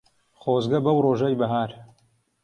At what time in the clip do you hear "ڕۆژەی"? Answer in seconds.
1.05-1.39